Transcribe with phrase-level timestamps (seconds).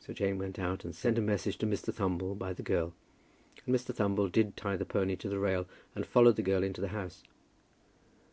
[0.00, 1.94] So Jane went out and sent a message to Mr.
[1.94, 2.92] Thumble by the girl,
[3.64, 3.94] and Mr.
[3.94, 7.22] Thumble did tie the pony to the rail, and followed the girl into the house.